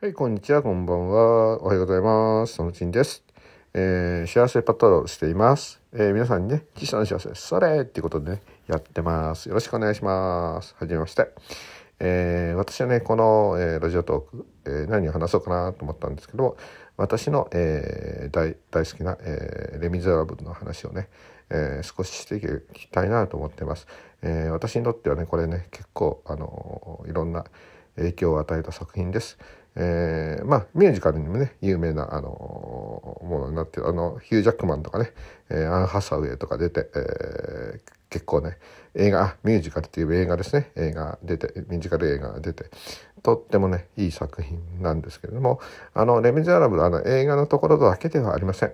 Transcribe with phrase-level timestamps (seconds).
[0.00, 1.62] はい、こんにちは、こんばんは。
[1.62, 2.54] おはようございます。
[2.54, 3.22] そのちんです。
[3.74, 5.80] えー、幸せパトロールしています。
[5.92, 9.48] えー皆さんにね、小さな幸せ、それっていうことでね、やってます。
[9.48, 10.74] よろしくお願いします。
[10.80, 11.30] はじめまして。
[12.00, 16.56] えー私はね、この、えーラジオトーク、えー何を話そうかなと思ったんですけど、
[16.96, 21.08] 私の、えー大大好きな、えーレ・ミゼラブルの話をね、
[21.50, 22.40] えー少ししてい
[22.74, 23.86] きたいなと思ってます。
[24.22, 27.44] えー私にとってはね、これね、結構、あのいろんな
[27.96, 29.38] 影響を与えた作品です。
[29.76, 32.28] えーまあミュージカルにもね有名なあの
[33.22, 35.12] ものになってるあのヒュー・ジャックマンとかね、
[35.50, 38.58] えーアン・ハサウェイとか出て、えー結構ね
[38.94, 40.70] 映画ミュージカルっていう映画ですね。
[40.76, 42.66] 映画出てミュージカル映画が出て
[43.24, 45.58] とってもねいい作品なんですけれども
[45.94, 48.72] あの「レ・ミゼラブル」あの映画のところだけではありません。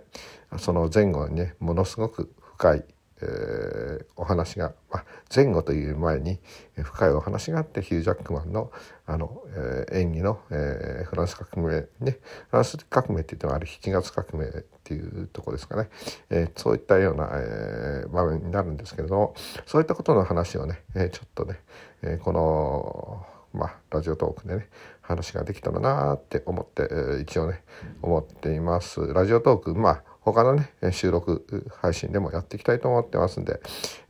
[0.59, 2.84] その前後にねものすごく深い
[3.23, 6.40] えーお話が、まあ、前後という前に
[6.82, 8.72] 深いお話があってヒュー・ジャックマンの
[9.06, 14.50] あの、えー演技の、えーフランス革命ねフランス革命って言ってもあれ7月革命っ
[14.82, 15.88] ていうとこですかね、
[16.30, 19.34] えーそういったような、え場面になるんですけれども
[19.66, 21.60] そういったことの話をね、えちょっとね、
[22.02, 24.68] えこのまあ、ラジオトークでね
[25.00, 27.62] 話ができたらなって思って、えー一応ね
[28.02, 29.00] 思っています。
[29.12, 33.60] ラジオトークまあ他のね収録配信でもやっていきたいと思ってますんで、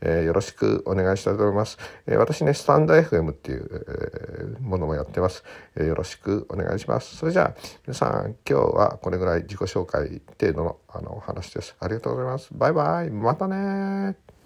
[0.01, 5.45] えーよろしくお願いしたいと思います、えー私ねスタンド FM っていう、えーものもやってます、
[5.77, 7.17] えよろしくお願いします。
[7.17, 11.77] それじゃあ皆さん今日はこれぐらい自己紹介程度のあのお話です。
[11.81, 12.49] ありがとうございます。
[12.53, 13.11] バイバイ。
[13.11, 14.40] またね